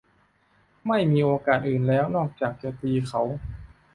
[0.87, 3.21] ไม่มีโอกาสอื่นแล้วนอกจากจะตีเขา